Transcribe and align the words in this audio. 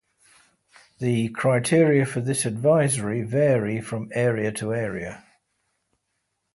The 0.97 1.29
criteria 1.29 2.07
for 2.07 2.21
this 2.21 2.47
advisory 2.47 3.21
vary 3.21 3.81
from 3.81 4.09
area 4.15 4.51
to 4.53 4.73
area. 4.73 5.23